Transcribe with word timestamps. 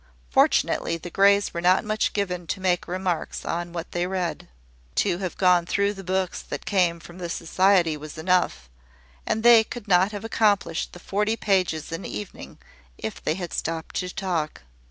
Fortunately 0.31 0.97
the 0.97 1.11
Greys 1.11 1.53
were 1.53 1.61
not 1.61 1.85
much 1.85 2.11
given, 2.11 2.47
to 2.47 2.59
make 2.59 2.87
remarks 2.87 3.45
on 3.45 3.71
what 3.71 3.91
they 3.91 4.07
read. 4.07 4.47
To 4.95 5.19
have 5.19 5.37
gone 5.37 5.67
through 5.67 5.93
the 5.93 6.03
books 6.03 6.41
that 6.41 6.65
came 6.65 6.99
from 6.99 7.19
the 7.19 7.29
Society 7.29 7.95
was 7.95 8.17
enough; 8.17 8.67
and 9.27 9.43
they 9.43 9.63
could 9.63 9.87
not 9.87 10.11
have 10.11 10.25
accomplished 10.25 10.93
the 10.93 10.99
forty 10.99 11.37
pages 11.37 11.91
an 11.91 12.03
evening 12.03 12.57
if 12.97 13.23
they 13.23 13.35
had 13.35 13.53
stopped 13.53 13.93
to 13.97 14.09
talk. 14.11 14.63